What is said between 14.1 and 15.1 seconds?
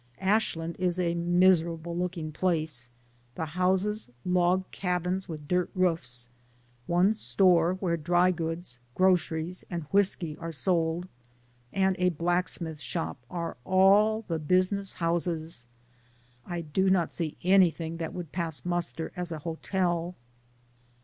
the business